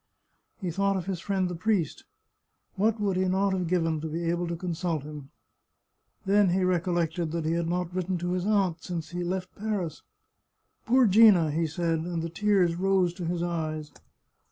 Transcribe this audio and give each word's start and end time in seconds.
He 0.59 0.71
thought 0.71 0.97
of 0.97 1.05
his 1.05 1.19
friend 1.19 1.47
the 1.47 1.53
priest. 1.53 2.05
What 2.75 2.99
would 2.99 3.17
he 3.17 3.25
not 3.25 3.51
have 3.51 3.67
given 3.67 4.01
to 4.01 4.07
be 4.07 4.23
able 4.31 4.47
to 4.47 4.55
consult 4.55 5.03
him! 5.03 5.29
Then 6.25 6.49
he 6.49 6.63
recollected 6.63 7.31
that 7.33 7.45
he 7.45 7.51
had 7.51 7.67
not 7.67 7.93
written 7.93 8.17
to 8.17 8.31
his 8.31 8.47
aunt 8.47 8.81
since 8.81 9.11
he 9.11 9.23
left 9.23 9.55
Paris." 9.55 10.01
Poor 10.87 11.05
Gina!" 11.05 11.51
he 11.51 11.67
said, 11.67 11.99
and 11.99 12.23
the 12.23 12.29
tears 12.29 12.77
rose 12.77 13.13
to 13.13 13.25
his 13.25 13.43
eyes. 13.43 13.91